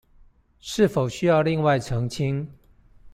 [0.61, 2.51] 是否需要另外澄清